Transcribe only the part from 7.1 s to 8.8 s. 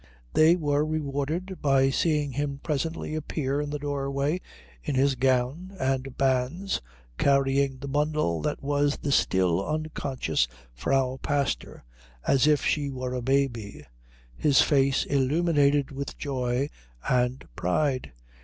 carrying the bundle that